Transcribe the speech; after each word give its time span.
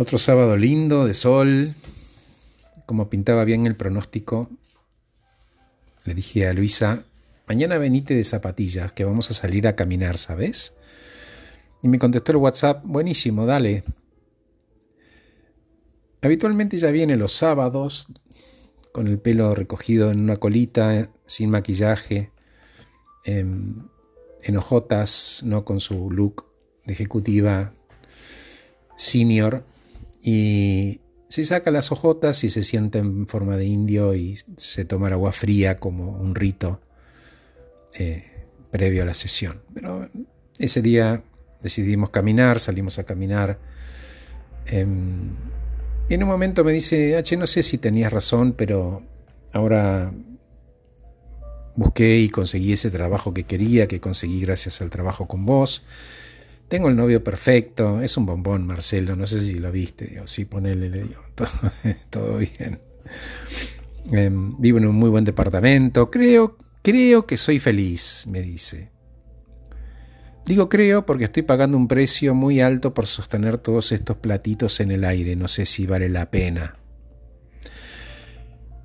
Otro 0.00 0.16
sábado 0.16 0.56
lindo, 0.56 1.04
de 1.04 1.12
sol, 1.12 1.74
como 2.86 3.10
pintaba 3.10 3.44
bien 3.44 3.66
el 3.66 3.76
pronóstico, 3.76 4.48
le 6.06 6.14
dije 6.14 6.48
a 6.48 6.54
Luisa, 6.54 7.04
mañana 7.46 7.76
venite 7.76 8.14
de 8.14 8.24
zapatillas, 8.24 8.92
que 8.92 9.04
vamos 9.04 9.30
a 9.30 9.34
salir 9.34 9.68
a 9.68 9.76
caminar, 9.76 10.16
¿sabes? 10.16 10.72
Y 11.82 11.88
me 11.88 11.98
contestó 11.98 12.32
el 12.32 12.38
WhatsApp, 12.38 12.82
buenísimo, 12.82 13.44
dale. 13.44 13.84
Habitualmente 16.22 16.78
ya 16.78 16.90
viene 16.90 17.16
los 17.16 17.34
sábados, 17.34 18.06
con 18.92 19.06
el 19.06 19.18
pelo 19.18 19.54
recogido 19.54 20.10
en 20.10 20.20
una 20.22 20.38
colita, 20.38 21.10
sin 21.26 21.50
maquillaje, 21.50 22.30
en, 23.26 23.90
en 24.44 24.56
hojotas, 24.56 25.42
no 25.44 25.66
con 25.66 25.78
su 25.78 26.10
look 26.10 26.46
de 26.86 26.94
ejecutiva 26.94 27.74
senior, 28.96 29.62
y 30.22 31.00
se 31.28 31.44
saca 31.44 31.70
las 31.70 31.92
hojotas 31.92 32.42
y 32.44 32.50
se 32.50 32.62
sienta 32.62 32.98
en 32.98 33.26
forma 33.26 33.56
de 33.56 33.64
indio 33.64 34.14
y 34.14 34.36
se 34.56 34.84
toma 34.84 35.06
el 35.06 35.14
agua 35.14 35.32
fría 35.32 35.78
como 35.78 36.10
un 36.10 36.34
rito 36.34 36.80
eh, 37.94 38.46
previo 38.70 39.02
a 39.02 39.06
la 39.06 39.14
sesión. 39.14 39.62
Pero 39.72 40.08
ese 40.58 40.82
día 40.82 41.22
decidimos 41.62 42.10
caminar, 42.10 42.58
salimos 42.60 42.98
a 42.98 43.04
caminar. 43.04 43.58
Em, 44.66 45.36
y 46.08 46.14
en 46.14 46.22
un 46.22 46.28
momento 46.28 46.64
me 46.64 46.72
dice, 46.72 47.16
H, 47.16 47.36
no 47.36 47.46
sé 47.46 47.62
si 47.62 47.78
tenías 47.78 48.12
razón, 48.12 48.52
pero 48.52 49.02
ahora 49.52 50.12
busqué 51.76 52.18
y 52.18 52.28
conseguí 52.28 52.72
ese 52.72 52.90
trabajo 52.90 53.32
que 53.32 53.44
quería, 53.44 53.86
que 53.86 54.00
conseguí 54.00 54.40
gracias 54.40 54.80
al 54.82 54.90
trabajo 54.90 55.28
con 55.28 55.46
vos. 55.46 55.84
Tengo 56.70 56.88
el 56.88 56.94
novio 56.94 57.24
perfecto, 57.24 58.00
es 58.00 58.16
un 58.16 58.26
bombón, 58.26 58.64
Marcelo, 58.64 59.16
no 59.16 59.26
sé 59.26 59.40
si 59.40 59.58
lo 59.58 59.72
viste, 59.72 60.20
o 60.20 60.28
sí, 60.28 60.44
ponele, 60.44 60.88
le 60.88 61.02
digo, 61.02 61.20
todo, 62.10 62.38
bien. 62.38 62.80
Em, 64.12 64.56
vivo 64.56 64.78
en 64.78 64.86
un 64.86 64.94
muy 64.94 65.10
buen 65.10 65.24
departamento, 65.24 66.12
creo, 66.12 66.56
creo 66.80 67.26
que 67.26 67.36
soy 67.36 67.58
feliz, 67.58 68.24
me 68.30 68.40
dice. 68.40 68.92
Digo 70.46 70.68
creo 70.68 71.04
porque 71.04 71.24
estoy 71.24 71.42
pagando 71.42 71.76
un 71.76 71.88
precio 71.88 72.36
muy 72.36 72.60
alto 72.60 72.94
por 72.94 73.08
sostener 73.08 73.58
todos 73.58 73.90
estos 73.90 74.18
platitos 74.18 74.78
en 74.78 74.92
el 74.92 75.04
aire, 75.04 75.34
no 75.34 75.48
sé 75.48 75.66
si 75.66 75.86
vale 75.86 76.08
la 76.08 76.30
pena. 76.30 76.76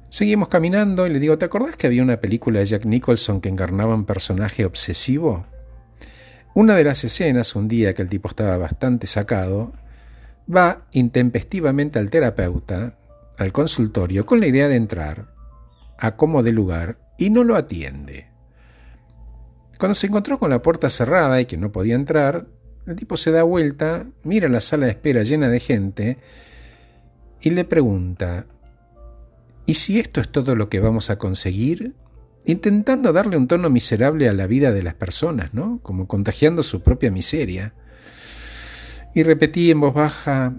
Seguimos 0.10 0.50
caminando 0.50 1.06
y 1.06 1.12
le 1.12 1.20
digo, 1.20 1.38
¿te 1.38 1.46
acordás 1.46 1.78
que 1.78 1.86
había 1.86 2.02
una 2.02 2.20
película 2.20 2.58
de 2.58 2.66
Jack 2.66 2.86
Nicholson 2.86 3.42
que 3.42 3.50
encarnaba 3.50 3.94
un 3.94 4.06
personaje 4.06 4.66
obsesivo? 4.66 5.46
Una 6.56 6.78
de 6.78 6.86
las 6.86 7.04
escenas, 7.04 7.54
un 7.58 7.68
día 7.68 7.94
que 7.94 8.02
el 8.02 8.08
tipo 8.08 8.30
estaba 8.30 8.56
bastante 8.56 9.08
sacado, 9.08 9.74
va 10.54 10.86
intempestivamente 10.94 12.00
al 12.00 12.10
terapeuta, 12.10 12.98
al 13.38 13.52
consultorio, 13.52 14.26
con 14.26 14.40
la 14.40 14.48
idea 14.48 14.70
de 14.70 14.78
entrar, 14.78 15.34
a 15.98 16.16
como 16.16 16.44
de 16.44 16.54
lugar, 16.54 16.98
y 17.18 17.30
no 17.30 17.44
lo 17.44 17.58
atiende. 17.58 18.30
Cuando 19.78 19.96
se 19.96 20.08
encontró 20.08 20.40
con 20.40 20.50
la 20.50 20.62
puerta 20.62 20.90
cerrada 20.90 21.42
y 21.42 21.46
que 21.46 21.58
no 21.58 21.74
podía 21.74 21.96
entrar, 21.96 22.48
el 22.88 22.96
tipo 22.96 23.18
se 23.18 23.32
da 23.32 23.44
vuelta, 23.44 24.06
mira 24.24 24.48
la 24.48 24.62
sala 24.62 24.86
de 24.86 24.94
espera 24.94 25.24
llena 25.24 25.50
de 25.50 25.60
gente 25.60 26.20
y 27.42 27.50
le 27.50 27.66
pregunta, 27.66 28.46
¿y 29.66 29.74
si 29.74 30.00
esto 30.00 30.22
es 30.22 30.30
todo 30.30 30.56
lo 30.56 30.70
que 30.70 30.80
vamos 30.80 31.10
a 31.10 31.18
conseguir? 31.18 31.96
Intentando 32.46 33.14
darle 33.14 33.38
un 33.38 33.48
tono 33.48 33.70
miserable 33.70 34.30
a 34.30 34.34
la 34.34 34.48
vida 34.48 34.72
de 34.72 34.84
las 34.84 34.94
personas, 34.94 35.54
¿no? 35.54 35.80
Como 35.82 36.08
contagiando 36.08 36.64
su 36.64 36.82
propia 36.82 37.12
miseria. 37.12 37.74
Y 39.14 39.24
repetí 39.24 39.72
en 39.72 39.80
voz 39.80 39.94
baja, 39.94 40.54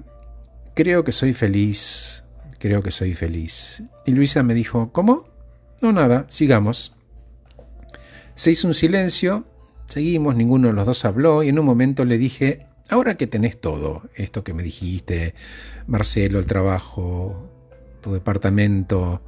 creo 0.75 1.05
que 1.05 1.13
soy 1.13 1.35
feliz, 1.35 2.25
creo 2.59 2.83
que 2.83 2.91
soy 2.91 3.15
feliz. 3.15 3.83
Y 4.05 4.13
Luisa 4.13 4.43
me 4.43 4.55
dijo, 4.55 4.93
¿cómo? 4.93 5.25
No, 5.83 5.93
nada, 5.93 6.25
sigamos. 6.29 6.95
Se 8.35 8.51
hizo 8.51 8.69
un 8.69 8.75
silencio, 8.75 9.47
seguimos, 9.87 10.37
ninguno 10.37 10.69
de 10.69 10.75
los 10.75 10.87
dos 10.87 11.05
habló 11.05 11.43
y 11.43 11.49
en 11.49 11.59
un 11.59 11.67
momento 11.67 12.05
le 12.05 12.19
dije, 12.19 12.67
ahora 12.91 13.15
que 13.15 13.27
tenés 13.27 13.61
todo, 13.61 14.09
esto 14.15 14.45
que 14.45 14.53
me 14.53 14.63
dijiste, 14.63 15.35
Marcelo, 15.87 16.39
el 16.39 16.47
trabajo, 16.47 17.51
tu 18.01 18.13
departamento, 18.13 19.23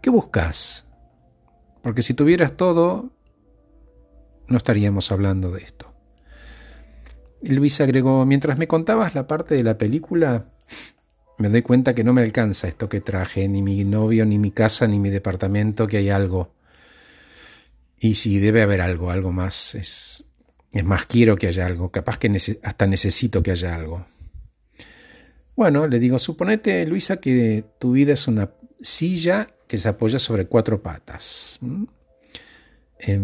¿qué 0.00 0.10
buscas? 0.10 0.85
Porque 1.82 2.02
si 2.02 2.14
tuvieras 2.14 2.56
todo, 2.56 3.10
no 4.48 4.56
estaríamos 4.56 5.10
hablando 5.12 5.50
de 5.50 5.62
esto. 5.62 5.92
Luis 7.42 7.80
agregó, 7.80 8.24
mientras 8.24 8.58
me 8.58 8.66
contabas 8.66 9.14
la 9.14 9.26
parte 9.26 9.54
de 9.54 9.62
la 9.62 9.78
película, 9.78 10.46
me 11.38 11.48
doy 11.48 11.62
cuenta 11.62 11.94
que 11.94 12.04
no 12.04 12.12
me 12.12 12.22
alcanza 12.22 12.66
esto 12.68 12.88
que 12.88 13.00
traje, 13.00 13.46
ni 13.48 13.62
mi 13.62 13.84
novio, 13.84 14.24
ni 14.24 14.38
mi 14.38 14.50
casa, 14.50 14.86
ni 14.86 14.98
mi 14.98 15.10
departamento, 15.10 15.86
que 15.86 15.98
hay 15.98 16.10
algo. 16.10 16.54
Y 17.98 18.14
si 18.14 18.38
debe 18.38 18.62
haber 18.62 18.80
algo, 18.80 19.10
algo 19.10 19.32
más, 19.32 19.74
es, 19.74 20.24
es 20.72 20.84
más 20.84 21.06
quiero 21.06 21.36
que 21.36 21.46
haya 21.46 21.66
algo, 21.66 21.90
capaz 21.90 22.18
que 22.18 22.34
hasta 22.62 22.86
necesito 22.86 23.42
que 23.42 23.52
haya 23.52 23.74
algo. 23.74 24.06
Bueno, 25.54 25.86
le 25.86 25.98
digo, 25.98 26.18
suponete, 26.18 26.84
Luisa, 26.86 27.18
que 27.18 27.64
tu 27.78 27.92
vida 27.92 28.12
es 28.12 28.28
una 28.28 28.50
silla 28.80 29.46
que 29.66 29.76
se 29.76 29.88
apoya 29.88 30.18
sobre 30.18 30.46
cuatro 30.46 30.82
patas. 30.82 31.58
Eh, 32.98 33.20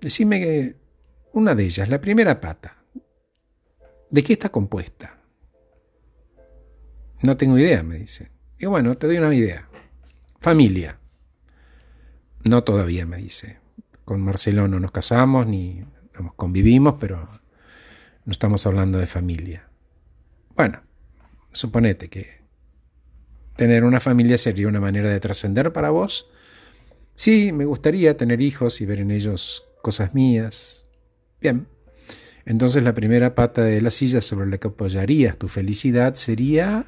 decime 0.00 0.76
una 1.32 1.54
de 1.54 1.64
ellas, 1.64 1.88
la 1.88 2.00
primera 2.00 2.40
pata. 2.40 2.76
¿De 4.10 4.22
qué 4.22 4.34
está 4.34 4.50
compuesta? 4.50 5.18
No 7.22 7.36
tengo 7.36 7.58
idea, 7.58 7.82
me 7.82 7.98
dice. 7.98 8.30
Y 8.58 8.66
bueno, 8.66 8.96
te 8.96 9.06
doy 9.06 9.18
una 9.18 9.34
idea. 9.34 9.68
Familia. 10.40 10.98
No 12.44 12.64
todavía, 12.64 13.06
me 13.06 13.16
dice. 13.16 13.58
Con 14.04 14.20
Marcelo 14.20 14.68
no 14.68 14.80
nos 14.80 14.90
casamos 14.90 15.46
ni 15.46 15.84
convivimos, 16.36 16.96
pero 17.00 17.28
no 18.24 18.32
estamos 18.32 18.66
hablando 18.66 18.98
de 18.98 19.06
familia. 19.06 19.68
Bueno, 20.54 20.82
suponete 21.52 22.08
que 22.08 22.41
¿Tener 23.56 23.84
una 23.84 24.00
familia 24.00 24.38
sería 24.38 24.68
una 24.68 24.80
manera 24.80 25.10
de 25.10 25.20
trascender 25.20 25.72
para 25.72 25.90
vos? 25.90 26.30
Sí, 27.14 27.52
me 27.52 27.64
gustaría 27.64 28.16
tener 28.16 28.40
hijos 28.40 28.80
y 28.80 28.86
ver 28.86 29.00
en 29.00 29.10
ellos 29.10 29.64
cosas 29.82 30.14
mías. 30.14 30.86
Bien. 31.40 31.66
Entonces 32.44 32.82
la 32.82 32.94
primera 32.94 33.34
pata 33.34 33.62
de 33.62 33.80
la 33.82 33.90
silla 33.90 34.20
sobre 34.20 34.48
la 34.48 34.58
que 34.58 34.68
apoyarías 34.68 35.36
tu 35.36 35.48
felicidad 35.48 36.14
sería... 36.14 36.84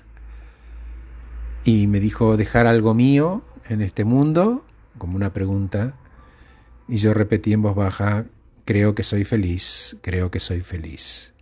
Y 1.66 1.86
me 1.86 1.98
dijo, 1.98 2.36
dejar 2.36 2.66
algo 2.66 2.92
mío 2.92 3.42
en 3.68 3.80
este 3.80 4.04
mundo, 4.04 4.66
como 4.98 5.16
una 5.16 5.32
pregunta. 5.32 5.96
Y 6.88 6.96
yo 6.96 7.14
repetí 7.14 7.54
en 7.54 7.62
voz 7.62 7.74
baja, 7.74 8.26
creo 8.66 8.94
que 8.94 9.02
soy 9.02 9.24
feliz, 9.24 9.96
creo 10.02 10.30
que 10.30 10.40
soy 10.40 10.60
feliz. 10.60 11.32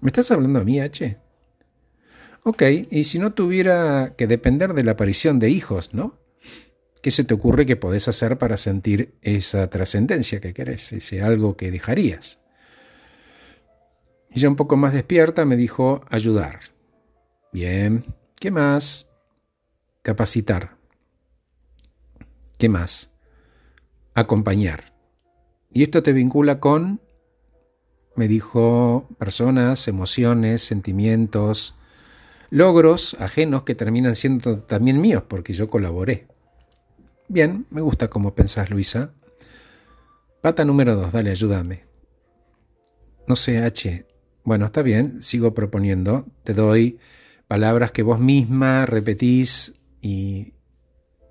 ¿Me 0.00 0.08
estás 0.08 0.30
hablando 0.30 0.60
a 0.60 0.64
mí, 0.64 0.80
H? 0.80 1.18
Ok, 2.44 2.62
y 2.90 3.04
si 3.04 3.18
no 3.18 3.32
tuviera 3.32 4.14
que 4.16 4.26
depender 4.26 4.74
de 4.74 4.84
la 4.84 4.92
aparición 4.92 5.38
de 5.38 5.50
hijos, 5.50 5.94
¿no? 5.94 6.18
¿Qué 7.02 7.10
se 7.10 7.24
te 7.24 7.34
ocurre 7.34 7.66
que 7.66 7.76
podés 7.76 8.08
hacer 8.08 8.38
para 8.38 8.56
sentir 8.56 9.14
esa 9.22 9.70
trascendencia 9.70 10.40
que 10.40 10.54
querés, 10.54 10.92
ese 10.92 11.22
algo 11.22 11.56
que 11.56 11.70
dejarías? 11.70 12.40
Y 14.30 14.40
ya 14.40 14.48
un 14.48 14.56
poco 14.56 14.76
más 14.76 14.92
despierta 14.92 15.44
me 15.44 15.56
dijo 15.56 16.02
ayudar. 16.10 16.60
Bien, 17.52 18.04
¿qué 18.40 18.50
más? 18.50 19.10
Capacitar. 20.02 20.76
¿Qué 22.58 22.68
más? 22.68 23.12
Acompañar. 24.14 24.92
Y 25.70 25.82
esto 25.82 26.02
te 26.02 26.12
vincula 26.12 26.60
con, 26.60 27.00
me 28.16 28.26
dijo, 28.26 29.06
personas, 29.18 29.86
emociones, 29.86 30.62
sentimientos, 30.62 31.76
logros 32.50 33.14
ajenos 33.20 33.64
que 33.64 33.74
terminan 33.74 34.14
siendo 34.14 34.58
también 34.60 35.00
míos 35.00 35.22
porque 35.28 35.52
yo 35.52 35.68
colaboré. 35.68 36.26
Bien, 37.28 37.66
me 37.70 37.80
gusta 37.80 38.08
cómo 38.08 38.34
pensás, 38.34 38.70
Luisa. 38.70 39.12
Pata 40.40 40.64
número 40.64 40.96
dos, 40.96 41.12
dale, 41.12 41.30
ayúdame. 41.30 41.84
No 43.26 43.36
sé, 43.36 43.58
H. 43.58 44.06
Bueno, 44.44 44.66
está 44.66 44.82
bien, 44.82 45.20
sigo 45.20 45.52
proponiendo. 45.52 46.26
Te 46.44 46.54
doy 46.54 46.98
palabras 47.46 47.92
que 47.92 48.02
vos 48.02 48.20
misma 48.20 48.86
repetís 48.86 49.80
y 50.00 50.54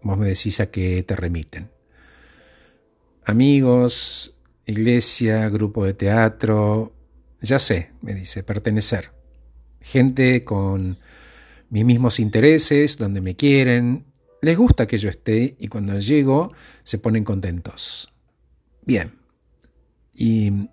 vos 0.03 0.17
me 0.17 0.27
decís 0.27 0.59
a 0.59 0.69
qué 0.69 1.01
te 1.03 1.15
remiten. 1.15 1.71
Amigos, 3.25 4.37
iglesia, 4.65 5.49
grupo 5.49 5.83
de 5.83 5.93
teatro, 5.93 6.93
ya 7.41 7.59
sé, 7.59 7.91
me 8.01 8.13
dice, 8.13 8.43
pertenecer 8.43 9.16
gente 9.81 10.43
con 10.43 10.99
mis 11.69 11.85
mismos 11.85 12.19
intereses, 12.19 12.97
donde 12.97 13.21
me 13.21 13.35
quieren, 13.35 14.05
les 14.41 14.57
gusta 14.57 14.87
que 14.87 14.97
yo 14.97 15.09
esté 15.09 15.55
y 15.59 15.67
cuando 15.67 15.97
llego 15.99 16.53
se 16.83 16.99
ponen 16.99 17.23
contentos. 17.23 18.07
Bien. 18.85 19.13
Y 20.13 20.69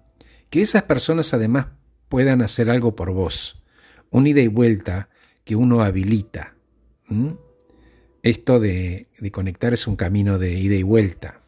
que 0.51 0.62
esas 0.62 0.85
personas 0.85 1.35
además 1.35 1.67
puedan 2.09 2.43
hacer 2.43 2.71
algo 2.71 2.95
por 2.95 3.12
vos. 3.12 3.62
Un 4.11 4.27
ida 4.27 4.41
y 4.41 4.49
vuelta 4.49 5.09
que 5.45 5.56
uno 5.56 5.83
habilita. 5.83 6.55
Esto 8.23 8.61
de, 8.61 9.09
de, 9.19 9.31
conectar 9.31 9.75
es 9.75 9.87
un 9.87 9.97
camino 9.97 10.39
de 10.39 10.55
ida 10.55 10.75
y 10.75 10.83
vuelta. 10.83 11.41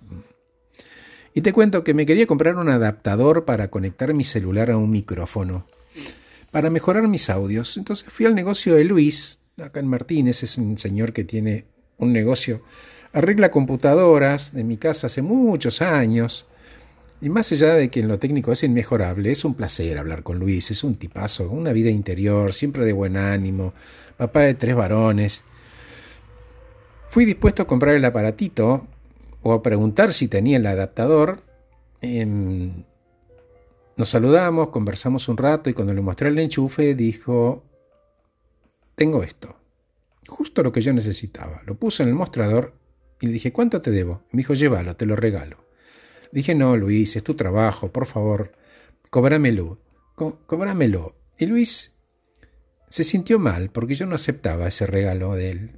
Y 1.35 1.43
te 1.43 1.53
cuento 1.53 1.85
que 1.85 1.95
me 1.95 2.07
quería 2.07 2.27
comprar 2.27 2.57
un 2.57 2.69
adaptador 2.69 3.45
para 3.45 3.71
conectar 3.71 4.13
mi 4.15 4.25
celular 4.25 4.71
a 4.71 4.77
un 4.77 4.91
micrófono, 4.91 5.67
para 6.57 6.71
mejorar 6.71 7.07
mis 7.07 7.29
audios. 7.29 7.77
Entonces 7.77 8.11
fui 8.11 8.25
al 8.25 8.35
negocio 8.35 8.77
de 8.77 8.85
Luis, 8.85 9.41
acá 9.63 9.79
en 9.79 9.89
Martínez, 9.89 10.43
es 10.43 10.57
un 10.57 10.79
señor 10.79 11.13
que 11.13 11.23
tiene 11.23 11.67
un 11.99 12.15
negocio, 12.15 12.63
arregla 13.13 13.51
computadoras 13.51 14.55
de 14.55 14.65
mi 14.65 14.79
casa 14.79 15.09
hace 15.09 15.21
muchos 15.21 15.83
años. 15.83 16.47
Y 17.21 17.29
más 17.29 17.53
allá 17.53 17.75
de 17.75 17.91
que 17.91 18.01
en 18.01 18.09
lo 18.09 18.19
técnico 18.19 18.53
es 18.53 18.63
inmejorable, 18.63 19.31
es 19.31 19.45
un 19.45 19.53
placer 19.53 19.99
hablar 19.99 20.23
con 20.23 20.39
Luis, 20.39 20.71
es 20.71 20.83
un 20.83 20.95
tipazo, 20.95 21.51
una 21.51 21.73
vida 21.73 21.91
interior, 21.91 22.55
siempre 22.55 22.87
de 22.87 22.95
buen 22.95 23.19
ánimo, 23.19 23.75
papá 24.17 24.41
de 24.41 24.55
tres 24.55 24.75
varones. 24.75 25.45
Fui 27.11 27.27
dispuesto 27.27 27.65
a 27.65 27.67
comprar 27.67 27.97
el 27.97 28.05
aparatito 28.07 28.87
o 29.43 29.53
a 29.53 29.63
preguntar 29.63 30.15
si 30.15 30.27
tenía 30.27 30.57
el 30.57 30.65
adaptador. 30.65 31.37
Nos 33.97 34.11
saludamos, 34.11 34.69
conversamos 34.69 35.29
un 35.29 35.37
rato 35.37 35.71
y 35.71 35.75
cuando 35.75 35.95
le 35.95 36.03
mostré 36.03 36.29
el 36.29 36.39
enchufe 36.39 36.95
dijo, 36.95 37.65
tengo 38.95 39.23
esto, 39.23 39.57
justo 40.27 40.63
lo 40.63 40.71
que 40.71 40.83
yo 40.83 40.93
necesitaba. 40.93 41.63
Lo 41.65 41.77
puse 41.77 42.03
en 42.03 42.11
el 42.11 42.15
mostrador 42.15 42.75
y 43.21 43.27
le 43.27 43.33
dije, 43.33 43.53
¿cuánto 43.53 43.81
te 43.81 43.91
debo? 43.91 44.23
me 44.33 44.39
dijo, 44.39 44.55
llévalo, 44.55 44.97
te 44.97 45.07
lo 45.07 45.17
regalo. 45.17 45.65
Le 46.33 46.41
dije, 46.41 46.55
no, 46.55 46.77
Luis, 46.77 47.17
es 47.17 47.25
tu 47.25 47.35
trabajo, 47.35 47.91
por 47.91 48.07
favor, 48.07 48.53
cobrámelo, 49.09 49.79
cobrámelo. 50.15 51.17
Y 51.39 51.47
Luis 51.47 51.95
se 52.89 53.03
sintió 53.03 53.39
mal 53.39 53.71
porque 53.71 53.95
yo 53.95 54.05
no 54.07 54.15
aceptaba 54.15 54.69
ese 54.69 54.87
regalo 54.87 55.35
de 55.35 55.51
él. 55.51 55.71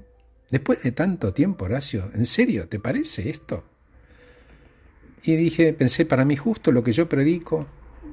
Después 0.50 0.82
de 0.82 0.92
tanto 0.92 1.32
tiempo, 1.32 1.66
Horacio, 1.66 2.10
¿en 2.14 2.24
serio 2.24 2.68
te 2.68 2.80
parece 2.80 3.28
esto? 3.28 3.64
Y 5.22 5.36
dije, 5.36 5.72
pensé 5.72 6.06
para 6.06 6.24
mí 6.24 6.36
justo 6.36 6.72
lo 6.72 6.82
que 6.82 6.92
yo 6.92 7.08
predico, 7.08 7.66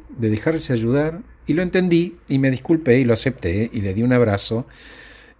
de 0.10 0.30
dejarse 0.30 0.74
ayudar, 0.74 1.24
y 1.48 1.54
lo 1.54 1.62
entendí 1.62 2.18
y 2.28 2.40
me 2.40 2.52
disculpé 2.52 3.00
y 3.00 3.04
lo 3.04 3.14
acepté 3.14 3.70
y 3.72 3.82
le 3.82 3.94
di 3.94 4.04
un 4.04 4.14
abrazo 4.14 4.66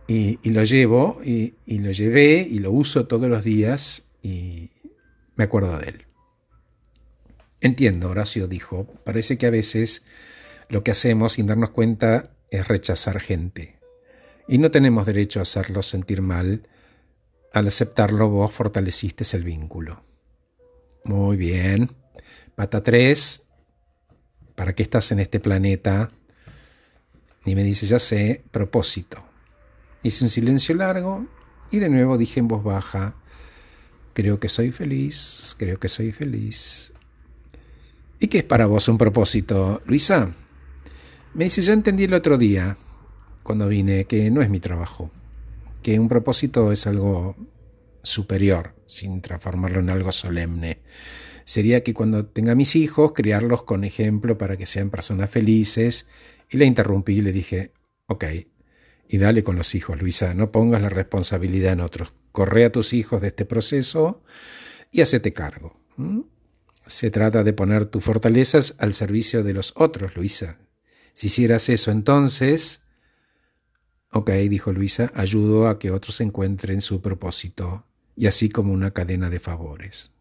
y, 0.08 0.38
lo 0.44 0.64
llevo 0.64 1.20
y, 1.24 1.56
y, 1.66 1.80
lo 1.80 1.92
llevé 1.92 2.48
y 2.48 2.60
lo 2.60 2.72
uso 2.72 3.08
todos 3.08 3.28
los 3.28 3.44
días 3.44 4.04
y 4.22 4.70
me 5.36 5.46
acuerdo 5.46 5.78
de 5.80 5.90
él. 5.90 6.06
Entiendo, 7.60 8.12
Horacio 8.12 8.48
dijo, 8.48 8.86
parece 9.04 9.38
que 9.40 9.48
a 9.48 9.50
veces 9.50 10.04
lo 10.70 10.84
que 10.84 10.92
hacemos 10.92 11.34
sin 11.34 11.48
darnos 11.48 11.72
cuenta 11.72 12.32
es 12.52 12.68
rechazar 12.68 13.20
gente. 13.20 13.80
Y 14.48 14.60
no 14.60 14.70
tenemos 14.70 15.08
derecho 15.08 15.40
a 15.40 15.44
hacerlo 15.44 15.82
sentir 15.82 16.22
mal 16.22 16.68
al 17.56 17.68
aceptarlo 17.68 18.28
vos 18.28 18.52
fortaleciste 18.52 19.24
el 19.38 19.44
vínculo. 19.44 20.04
Muy 21.06 21.38
bien. 21.38 21.90
Pata 22.54 22.84
3. 22.84 23.45
¿Para 24.56 24.74
qué 24.74 24.84
estás 24.84 25.12
en 25.12 25.20
este 25.20 25.40
planeta? 25.40 26.08
Y 27.46 27.56
me 27.56 27.64
dice, 27.64 27.86
ya 27.86 28.00
sé, 28.00 28.44
propósito. 28.52 29.24
Hice 30.04 30.24
un 30.26 30.30
silencio 30.30 30.76
largo 30.76 31.26
y 31.72 31.80
de 31.80 31.90
nuevo 31.90 32.18
dije 32.18 32.40
en 32.40 32.48
voz 32.48 32.64
baja, 32.64 33.16
creo 34.14 34.40
que 34.40 34.50
soy 34.50 34.72
feliz, 34.72 35.56
creo 35.60 35.80
que 35.80 35.90
soy 35.90 36.12
feliz. 36.12 36.94
¿Y 38.20 38.28
qué 38.28 38.40
es 38.40 38.44
para 38.44 38.66
vos 38.66 38.88
un 38.88 38.98
propósito, 38.98 39.82
Luisa? 39.86 40.30
Me 41.34 41.44
dice, 41.46 41.62
ya 41.62 41.74
entendí 41.74 42.06
el 42.06 42.14
otro 42.14 42.38
día, 42.38 42.78
cuando 43.44 43.68
vine, 43.68 44.06
que 44.06 44.32
no 44.32 44.42
es 44.42 44.50
mi 44.50 44.60
trabajo 44.60 45.12
que 45.86 46.00
un 46.00 46.08
propósito 46.08 46.72
es 46.72 46.88
algo 46.88 47.36
superior, 48.02 48.74
sin 48.88 49.22
transformarlo 49.22 49.82
en 49.82 49.92
algo 49.92 50.12
solemne. 50.12 50.80
Sería 51.46 51.82
que 51.84 51.94
cuando 51.94 52.26
tenga 52.26 52.56
mis 52.56 52.76
hijos, 52.76 53.14
criarlos 53.14 53.64
con 53.64 53.86
ejemplo 53.86 54.38
para 54.38 54.58
que 54.58 54.66
sean 54.66 54.90
personas 54.90 55.30
felices. 55.30 56.08
Y 56.50 56.58
le 56.58 56.66
interrumpí 56.66 57.14
y 57.14 57.22
le 57.22 57.32
dije, 57.32 57.72
ok, 58.08 58.26
y 59.08 59.18
dale 59.18 59.44
con 59.44 59.56
los 59.56 59.74
hijos, 59.74 60.02
Luisa, 60.02 60.34
no 60.34 60.52
pongas 60.52 60.82
la 60.82 60.90
responsabilidad 60.90 61.72
en 61.72 61.80
otros. 61.80 62.14
Corre 62.34 62.66
a 62.66 62.72
tus 62.72 62.94
hijos 62.94 63.22
de 63.22 63.30
este 63.30 63.46
proceso 63.46 64.22
y 64.92 65.00
hacete 65.00 65.32
cargo. 65.32 65.80
Se 66.86 67.10
trata 67.10 67.44
de 67.44 67.54
poner 67.54 67.86
tus 67.86 68.04
fortalezas 68.04 68.76
al 68.80 68.94
servicio 68.94 69.44
de 69.44 69.54
los 69.54 69.72
otros, 69.78 70.18
Luisa. 70.18 70.60
Si 71.14 71.28
hicieras 71.28 71.70
eso 71.70 71.92
entonces, 71.92 72.86
Ok, 74.18 74.32
dijo 74.32 74.72
Luisa, 74.72 75.12
ayudo 75.14 75.68
a 75.68 75.78
que 75.78 75.92
otros 75.92 76.22
encuentren 76.22 76.80
su 76.80 77.02
propósito, 77.02 77.86
y 78.16 78.28
así 78.28 78.48
como 78.48 78.72
una 78.72 78.92
cadena 78.92 79.30
de 79.30 79.40
favores. 79.40 80.15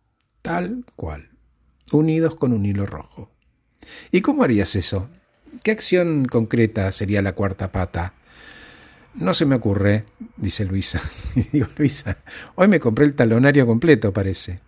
Tal 0.44 0.84
cual, 0.94 1.30
unidos 1.90 2.34
con 2.34 2.52
un 2.52 2.66
hilo 2.66 2.84
rojo. 2.84 3.30
¿Y 4.12 4.20
cómo 4.20 4.44
harías 4.44 4.76
eso? 4.76 5.08
¿Qué 5.62 5.70
acción 5.70 6.26
concreta 6.26 6.92
sería 6.92 7.22
la 7.22 7.32
cuarta 7.34 7.72
pata? 7.72 8.12
No 9.14 9.32
se 9.32 9.46
me 9.46 9.54
ocurre, 9.54 10.04
dice 10.36 10.66
Luisa. 10.66 11.00
digo, 11.52 11.68
Luisa, 11.78 12.18
hoy 12.56 12.68
me 12.68 12.78
compré 12.78 13.06
el 13.06 13.14
talonario 13.14 13.66
completo, 13.66 14.12
parece. 14.12 14.60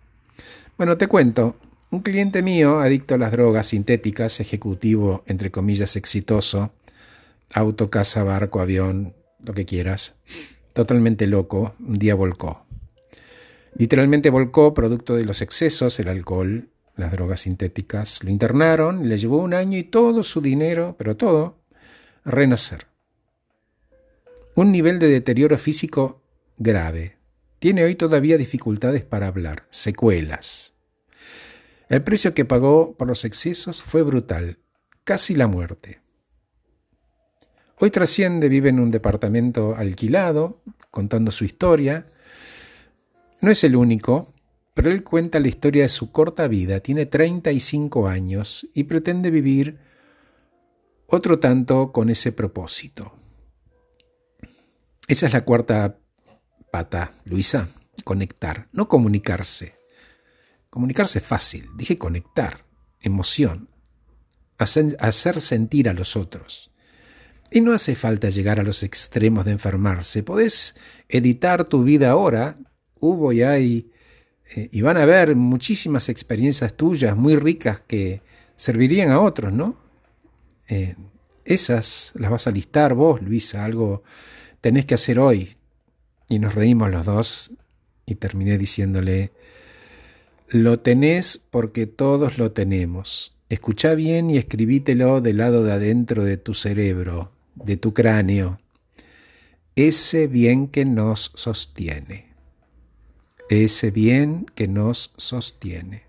Bueno, 0.79 0.97
te 0.97 1.05
cuento. 1.05 1.57
Un 1.91 1.99
cliente 1.99 2.41
mío, 2.41 2.79
adicto 2.79 3.13
a 3.13 3.19
las 3.19 3.31
drogas 3.31 3.67
sintéticas, 3.67 4.39
ejecutivo, 4.39 5.23
entre 5.27 5.51
comillas, 5.51 5.95
exitoso, 5.95 6.73
auto, 7.53 7.91
casa, 7.91 8.23
barco, 8.23 8.61
avión, 8.61 9.13
lo 9.45 9.53
que 9.53 9.65
quieras, 9.65 10.17
totalmente 10.73 11.27
loco, 11.27 11.75
un 11.79 11.99
día 11.99 12.15
volcó. 12.15 12.66
Literalmente 13.77 14.31
volcó 14.31 14.73
producto 14.73 15.15
de 15.15 15.23
los 15.23 15.43
excesos, 15.43 15.99
el 15.99 16.07
alcohol, 16.07 16.69
las 16.95 17.11
drogas 17.11 17.41
sintéticas. 17.41 18.23
Lo 18.23 18.31
internaron, 18.31 19.07
le 19.07 19.17
llevó 19.17 19.37
un 19.37 19.53
año 19.53 19.77
y 19.77 19.83
todo 19.83 20.23
su 20.23 20.41
dinero, 20.41 20.95
pero 20.97 21.15
todo, 21.15 21.59
a 22.23 22.31
renacer. 22.31 22.87
Un 24.55 24.71
nivel 24.71 24.97
de 24.97 25.09
deterioro 25.09 25.59
físico 25.59 26.23
grave. 26.57 27.17
Tiene 27.59 27.83
hoy 27.83 27.93
todavía 27.93 28.37
dificultades 28.37 29.03
para 29.03 29.27
hablar, 29.27 29.67
secuelas. 29.69 30.73
El 31.87 32.01
precio 32.01 32.33
que 32.33 32.45
pagó 32.45 32.97
por 32.97 33.07
los 33.07 33.25
excesos 33.25 33.83
fue 33.83 34.01
brutal, 34.01 34.57
casi 35.03 35.35
la 35.35 35.45
muerte. 35.45 36.01
Hoy 37.79 37.91
trasciende, 37.91 38.49
vive 38.49 38.69
en 38.69 38.79
un 38.79 38.89
departamento 38.89 39.75
alquilado, 39.75 40.63
contando 40.89 41.31
su 41.31 41.45
historia. 41.45 42.07
No 43.41 43.51
es 43.51 43.63
el 43.63 43.75
único, 43.75 44.33
pero 44.73 44.91
él 44.91 45.03
cuenta 45.03 45.39
la 45.39 45.47
historia 45.47 45.83
de 45.83 45.89
su 45.89 46.11
corta 46.11 46.47
vida. 46.47 46.79
Tiene 46.79 47.05
35 47.05 48.07
años 48.07 48.67
y 48.73 48.85
pretende 48.85 49.31
vivir 49.31 49.79
otro 51.07 51.39
tanto 51.39 51.91
con 51.91 52.09
ese 52.09 52.31
propósito. 52.31 53.13
Esa 55.07 55.27
es 55.27 55.33
la 55.33 55.45
cuarta 55.45 55.97
pata, 56.71 57.11
Luisa, 57.25 57.67
conectar, 58.03 58.67
no 58.73 58.87
comunicarse. 58.87 59.75
Comunicarse 60.69 61.19
es 61.19 61.25
fácil, 61.25 61.69
dije 61.75 61.97
conectar, 61.97 62.65
emoción, 62.99 63.69
hacer, 64.57 65.39
sentir 65.39 65.89
a 65.89 65.93
los 65.93 66.15
otros. 66.15 66.71
Y 67.51 67.61
no 67.61 67.71
hace 67.71 67.95
falta 67.95 68.29
llegar 68.29 68.59
a 68.59 68.63
los 68.63 68.83
extremos 68.83 69.45
de 69.45 69.53
enfermarse. 69.53 70.23
Podés 70.23 70.75
editar 71.07 71.63
tu 71.63 71.83
vida 71.83 72.09
ahora. 72.09 72.57
Hubo 72.99 73.31
y 73.33 73.43
hay, 73.43 73.91
eh, 74.55 74.69
y 74.71 74.81
van 74.81 74.97
a 74.97 75.03
haber 75.03 75.35
muchísimas 75.35 76.09
experiencias 76.09 76.75
tuyas 76.75 77.15
muy 77.15 77.35
ricas 77.35 77.81
que 77.81 78.21
servirían 78.55 79.11
a 79.11 79.19
otros, 79.19 79.53
¿no? 79.53 79.77
Eh, 80.67 80.95
esas 81.45 82.13
las 82.15 82.31
vas 82.31 82.47
a 82.47 82.51
listar 82.51 82.93
vos, 82.93 83.21
Luisa, 83.21 83.63
algo 83.63 84.03
tenés 84.61 84.85
que 84.85 84.95
hacer 84.95 85.19
hoy. 85.19 85.55
Y 86.29 86.39
nos 86.39 86.55
reímos 86.55 86.91
los 86.91 87.05
dos 87.05 87.51
y 88.05 88.15
terminé 88.15 88.57
diciéndole, 88.57 89.31
lo 90.49 90.79
tenés 90.79 91.37
porque 91.37 91.87
todos 91.87 92.37
lo 92.37 92.51
tenemos. 92.51 93.37
Escucha 93.49 93.95
bien 93.95 94.29
y 94.29 94.37
escribítelo 94.37 95.21
del 95.21 95.37
lado 95.37 95.63
de 95.63 95.71
adentro 95.71 96.25
de 96.25 96.35
tu 96.35 96.53
cerebro 96.53 97.31
de 97.63 97.77
tu 97.77 97.93
cráneo, 97.93 98.57
ese 99.75 100.27
bien 100.27 100.67
que 100.67 100.85
nos 100.85 101.31
sostiene, 101.35 102.26
ese 103.49 103.91
bien 103.91 104.45
que 104.55 104.67
nos 104.67 105.13
sostiene. 105.17 106.03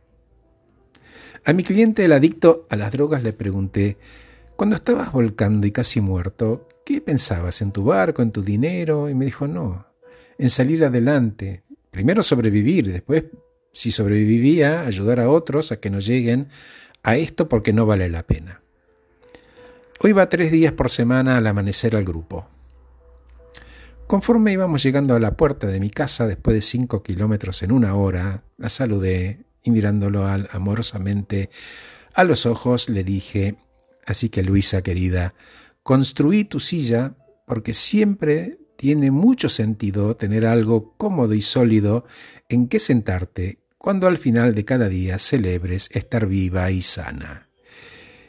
A 1.45 1.52
mi 1.52 1.64
cliente, 1.64 2.04
el 2.04 2.12
adicto 2.12 2.66
a 2.68 2.76
las 2.76 2.92
drogas, 2.92 3.23
le 3.23 3.33
pregunté, 3.33 3.97
cuando 4.57 4.76
estabas 4.76 5.12
volcando 5.12 5.66
y 5.66 5.73
casi 5.73 6.00
muerto, 6.00 6.68
¿qué 6.85 7.00
pensabas? 7.00 7.62
¿En 7.62 7.73
tu 7.73 7.85
barco, 7.85 8.23
en 8.23 8.33
tu 8.33 8.42
dinero? 8.42 9.09
Y 9.09 9.14
me 9.14 9.25
dijo, 9.25 9.47
no, 9.47 9.87
en 10.37 10.50
salir 10.50 10.85
adelante, 10.85 11.64
primero 11.90 12.23
sobrevivir, 12.23 12.90
después, 12.90 13.25
si 13.73 13.90
sobrevivía, 13.90 14.83
ayudar 14.83 15.21
a 15.21 15.30
otros 15.30 15.73
a 15.73 15.80
que 15.80 15.90
no 15.90 16.00
lleguen 16.00 16.49
a 17.02 17.16
esto 17.16 17.49
porque 17.49 17.73
no 17.73 17.87
vale 17.87 18.09
la 18.09 18.25
pena. 18.25 18.62
Hoy 20.00 20.12
va 20.12 20.28
tres 20.28 20.50
días 20.50 20.73
por 20.73 20.90
semana 20.90 21.38
al 21.38 21.47
amanecer 21.47 21.97
al 21.97 22.04
grupo. 22.04 22.49
Conforme 24.08 24.54
íbamos 24.54 24.82
llegando 24.82 25.14
a 25.14 25.20
la 25.20 25.36
puerta 25.36 25.66
de 25.66 25.80
mi 25.80 25.90
casa, 25.90 26.26
después 26.26 26.54
de 26.54 26.62
cinco 26.62 27.02
kilómetros 27.02 27.62
en 27.62 27.72
una 27.72 27.94
hora, 27.94 28.42
la 28.56 28.70
saludé 28.70 29.44
y 29.62 29.70
mirándolo 29.70 30.26
amorosamente 30.26 31.50
a 32.14 32.24
los 32.24 32.46
ojos 32.46 32.88
le 32.88 33.04
dije, 33.04 33.56
así 34.06 34.30
que 34.30 34.42
Luisa 34.42 34.80
querida, 34.80 35.34
construí 35.82 36.44
tu 36.44 36.58
silla 36.58 37.16
porque 37.46 37.74
siempre 37.74 38.58
tiene 38.76 39.10
mucho 39.10 39.50
sentido 39.50 40.16
tener 40.16 40.46
algo 40.46 40.94
cómodo 40.96 41.34
y 41.34 41.42
sólido 41.42 42.06
en 42.48 42.66
que 42.68 42.80
sentarte 42.80 43.58
cuando 43.76 44.06
al 44.06 44.16
final 44.16 44.54
de 44.54 44.64
cada 44.64 44.88
día 44.88 45.18
celebres 45.18 45.90
estar 45.92 46.26
viva 46.26 46.70
y 46.70 46.80
sana. 46.80 47.50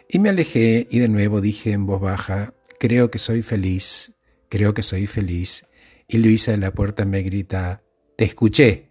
Y 0.09 0.19
me 0.19 0.27
alejé 0.27 0.89
y 0.91 1.00
de 1.00 1.07
nuevo 1.07 1.39
dije 1.39 1.71
en 1.71 1.86
voz 1.86 2.01
baja, 2.01 2.53
creo 2.81 3.09
que 3.09 3.17
soy 3.17 3.43
feliz, 3.43 4.17
creo 4.50 4.74
que 4.74 4.83
soy 4.83 5.07
feliz. 5.07 5.68
Y 6.12 6.18
Luisa 6.18 6.51
de 6.51 6.58
la 6.58 6.74
puerta 6.74 7.06
me 7.06 7.22
grita, 7.22 7.84
te 8.18 8.25
escuché. 8.25 8.89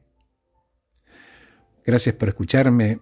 Gracias 1.85 2.15
por 2.15 2.29
escucharme. 2.29 3.01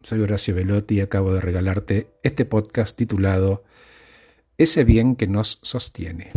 Soy 0.00 0.20
Horacio 0.20 0.54
Velotti 0.54 0.98
y 0.98 1.00
acabo 1.00 1.34
de 1.34 1.40
regalarte 1.40 2.14
este 2.22 2.44
podcast 2.44 2.96
titulado 2.96 3.64
Ese 4.58 4.84
bien 4.84 5.16
que 5.16 5.26
nos 5.26 5.58
sostiene. 5.62 6.30